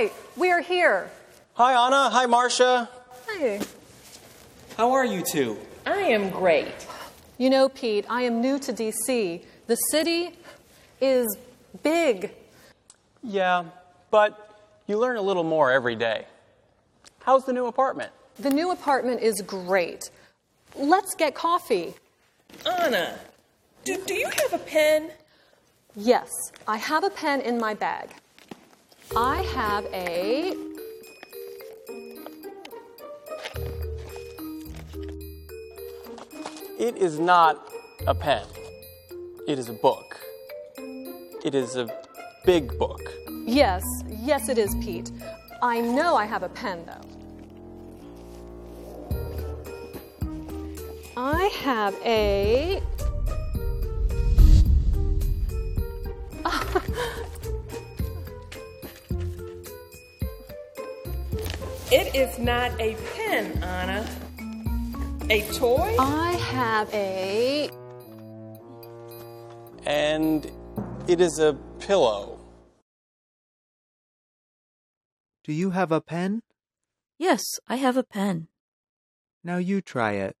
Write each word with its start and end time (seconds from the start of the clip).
Pete, 0.00 0.08
hi. 0.08 0.14
Hi. 0.14 0.30
We're 0.36 0.62
here. 0.62 1.10
Hi, 1.54 1.86
Anna. 1.86 2.10
Hi, 2.10 2.26
Marsha. 2.26 2.88
Hi. 3.28 3.60
How 4.76 4.92
are 4.92 5.04
you 5.04 5.22
two? 5.22 5.58
I 5.84 5.98
am 5.98 6.30
great. 6.30 6.72
You 7.38 7.50
know, 7.50 7.68
Pete, 7.68 8.06
I 8.08 8.22
am 8.22 8.40
new 8.40 8.58
to 8.60 8.72
DC. 8.72 9.42
The 9.66 9.76
city 9.90 10.30
is 11.00 11.26
big. 11.82 12.32
Yeah, 13.22 13.64
but 14.10 14.56
you 14.86 14.98
learn 14.98 15.16
a 15.16 15.22
little 15.22 15.44
more 15.44 15.70
every 15.70 15.96
day. 15.96 16.26
How's 17.20 17.44
the 17.44 17.52
new 17.52 17.66
apartment? 17.66 18.10
The 18.38 18.50
new 18.50 18.70
apartment 18.70 19.20
is 19.20 19.42
great. 19.42 20.10
Let's 20.74 21.14
get 21.14 21.34
coffee. 21.34 21.94
Anna, 22.64 23.18
do, 23.84 23.98
do 24.06 24.14
you 24.14 24.28
have 24.28 24.54
a 24.54 24.64
pen? 24.64 25.10
Yes, 25.94 26.30
I 26.66 26.78
have 26.78 27.04
a 27.04 27.10
pen 27.10 27.42
in 27.42 27.58
my 27.58 27.74
bag. 27.74 28.10
I 29.16 29.42
have 29.42 29.86
a. 29.86 30.54
It 36.78 36.96
is 36.96 37.18
not 37.18 37.72
a 38.06 38.14
pen. 38.14 38.46
It 39.48 39.58
is 39.58 39.68
a 39.68 39.72
book. 39.72 40.16
It 41.44 41.56
is 41.56 41.74
a 41.74 41.88
big 42.46 42.78
book. 42.78 43.00
Yes, 43.46 44.04
yes, 44.06 44.48
it 44.48 44.58
is, 44.58 44.76
Pete. 44.76 45.10
I 45.60 45.80
know 45.80 46.14
I 46.14 46.24
have 46.24 46.44
a 46.44 46.48
pen, 46.48 46.86
though. 46.86 47.00
I 51.16 51.46
have 51.62 51.96
a. 52.04 52.80
It 61.92 62.14
is 62.14 62.38
not 62.38 62.80
a 62.80 62.94
pen, 63.16 63.64
Anna. 63.64 64.06
A 65.28 65.42
toy? 65.52 65.96
I 65.98 66.34
have 66.34 66.88
a. 66.94 67.68
And 69.84 70.48
it 71.08 71.20
is 71.20 71.40
a 71.40 71.54
pillow. 71.80 72.38
Do 75.42 75.52
you 75.52 75.70
have 75.70 75.90
a 75.90 76.00
pen? 76.00 76.42
Yes, 77.18 77.42
I 77.66 77.74
have 77.74 77.96
a 77.96 78.04
pen. 78.04 78.46
Now 79.42 79.56
you 79.56 79.80
try 79.80 80.12
it. 80.12 80.36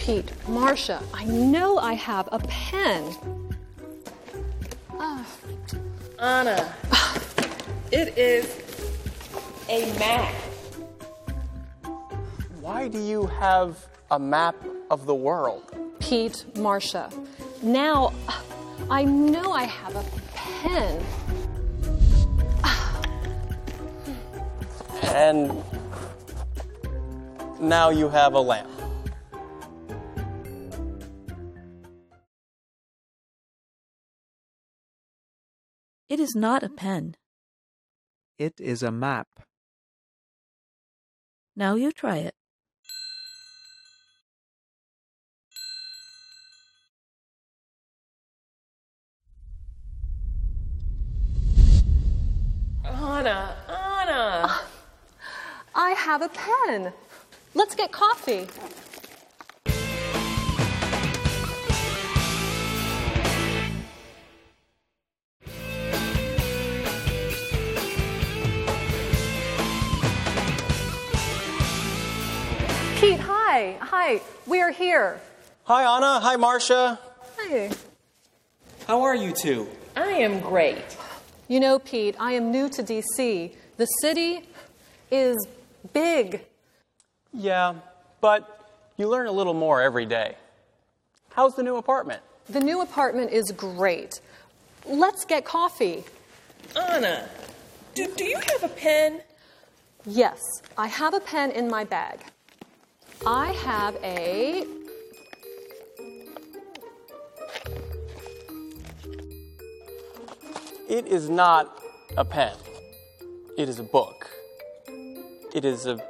Pete, 0.00 0.32
Marsha, 0.46 1.02
I 1.12 1.24
know 1.24 1.76
I 1.76 1.92
have 1.92 2.26
a 2.32 2.38
pen. 2.38 3.14
Ah. 4.92 5.26
Anna, 6.18 6.74
it 7.92 8.16
is 8.16 8.46
a 9.68 9.84
map. 9.98 10.32
Why 12.62 12.88
do 12.88 12.98
you 12.98 13.26
have 13.26 13.76
a 14.10 14.18
map 14.18 14.56
of 14.90 15.04
the 15.04 15.14
world? 15.14 15.64
Pete, 16.00 16.46
Marsha, 16.54 17.12
now 17.62 18.14
I 18.90 19.04
know 19.04 19.52
I 19.52 19.64
have 19.64 19.96
a 19.96 20.04
pen. 20.34 21.04
And 25.14 25.62
now 27.60 27.90
you 27.90 28.08
have 28.08 28.32
a 28.32 28.40
lamp. 28.40 28.69
It 36.10 36.18
is 36.18 36.34
not 36.34 36.64
a 36.64 36.68
pen. 36.68 37.14
It 38.36 38.54
is 38.58 38.82
a 38.82 38.90
map. 38.90 39.28
Now 41.54 41.76
you 41.76 41.92
try 41.92 42.16
it. 42.16 42.34
Anna, 52.84 53.54
Anna. 53.68 54.46
Ah, 54.48 54.66
I 55.76 55.90
have 55.90 56.22
a 56.22 56.28
pen. 56.30 56.92
Let's 57.54 57.76
get 57.76 57.92
coffee. 57.92 58.48
Pete, 73.00 73.18
hi. 73.18 73.78
Hi. 73.80 74.20
We're 74.46 74.72
here. 74.72 75.22
Hi, 75.64 75.96
Anna. 75.96 76.20
Hi, 76.20 76.36
Marsha. 76.36 76.98
Hi. 77.38 77.70
How 78.86 79.00
are 79.00 79.14
you 79.14 79.32
two? 79.32 79.66
I 79.96 80.08
am 80.08 80.38
great. 80.40 80.84
You 81.48 81.60
know, 81.60 81.78
Pete, 81.78 82.14
I 82.20 82.32
am 82.32 82.50
new 82.50 82.68
to 82.68 82.82
DC. 82.82 83.54
The 83.78 83.86
city 84.02 84.42
is 85.10 85.38
big. 85.94 86.44
Yeah, 87.32 87.76
but 88.20 88.68
you 88.98 89.08
learn 89.08 89.28
a 89.28 89.32
little 89.32 89.54
more 89.54 89.80
every 89.80 90.04
day. 90.04 90.36
How's 91.30 91.54
the 91.54 91.62
new 91.62 91.76
apartment? 91.76 92.20
The 92.50 92.60
new 92.60 92.82
apartment 92.82 93.30
is 93.30 93.50
great. 93.52 94.20
Let's 94.84 95.24
get 95.24 95.46
coffee. 95.46 96.04
Anna, 96.76 97.30
do, 97.94 98.06
do 98.14 98.24
you 98.24 98.36
have 98.36 98.62
a 98.62 98.68
pen? 98.68 99.22
Yes, 100.04 100.38
I 100.76 100.88
have 100.88 101.14
a 101.14 101.20
pen 101.20 101.50
in 101.50 101.70
my 101.70 101.84
bag. 101.84 102.20
I 103.26 103.52
have 103.52 103.96
a. 104.02 104.64
It 110.88 111.06
is 111.06 111.28
not 111.28 111.82
a 112.16 112.24
pen. 112.24 112.56
It 113.58 113.68
is 113.68 113.78
a 113.78 113.82
book. 113.82 114.30
It 115.54 115.66
is 115.66 115.84
a 115.86 116.02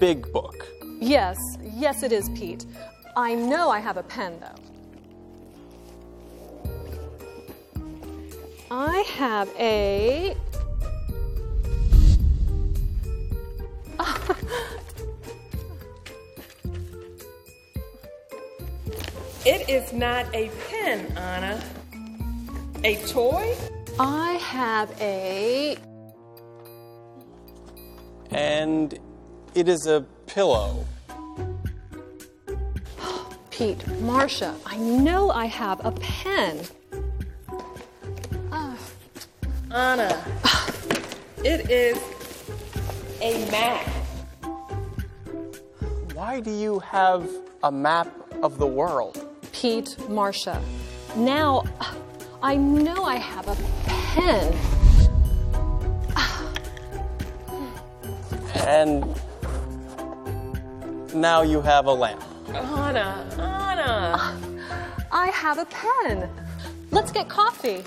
big 0.00 0.32
book. 0.32 0.66
Yes, 1.00 1.38
yes, 1.60 2.02
it 2.02 2.12
is, 2.12 2.30
Pete. 2.30 2.64
I 3.14 3.34
know 3.34 3.68
I 3.68 3.78
have 3.80 3.98
a 3.98 4.02
pen, 4.02 4.40
though. 4.40 4.54
I 8.70 9.00
have 9.16 9.50
a. 9.58 10.34
It 19.46 19.68
is 19.68 19.92
not 19.92 20.24
a 20.34 20.50
pen, 20.70 21.12
Anna. 21.18 21.62
A 22.82 22.96
toy? 23.06 23.54
I 24.00 24.32
have 24.36 24.90
a. 24.98 25.76
And 28.30 28.98
it 29.54 29.68
is 29.68 29.86
a 29.86 30.00
pillow. 30.26 30.86
Pete, 33.50 33.80
Marsha, 34.00 34.54
I 34.64 34.78
know 34.78 35.30
I 35.30 35.44
have 35.44 35.84
a 35.84 35.92
pen. 35.92 36.60
Ah. 38.50 38.78
Anna, 39.70 40.24
it 41.44 41.70
is 41.70 41.98
a 43.20 43.50
map. 43.50 43.86
Why 46.14 46.40
do 46.40 46.50
you 46.50 46.78
have 46.78 47.28
a 47.62 47.70
map 47.70 48.08
of 48.42 48.56
the 48.56 48.66
world? 48.66 49.23
Pete, 49.64 49.96
Marsha, 50.10 50.62
now 51.16 51.64
I 52.42 52.54
know 52.54 53.04
I 53.04 53.16
have 53.16 53.48
a 53.48 53.56
pen. 53.86 54.52
And 58.66 59.06
now 61.14 61.40
you 61.40 61.62
have 61.62 61.86
a 61.86 61.92
lamp. 61.92 62.22
Anna, 62.48 63.26
Anna. 63.38 64.38
I 65.10 65.28
have 65.28 65.56
a 65.56 65.64
pen. 65.64 66.28
Let's 66.90 67.10
get 67.10 67.30
coffee. 67.30 67.84